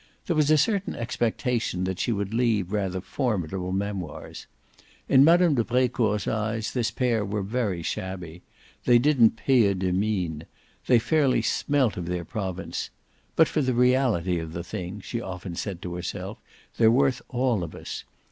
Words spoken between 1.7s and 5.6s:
that she would leave rather formidable memoirs. In Mme.